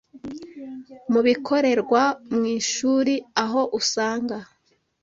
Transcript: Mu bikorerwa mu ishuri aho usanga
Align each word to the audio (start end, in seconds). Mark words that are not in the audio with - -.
Mu 1.11 1.19
bikorerwa 1.27 2.01
mu 2.35 2.43
ishuri 2.57 3.13
aho 3.43 3.61
usanga 3.79 4.37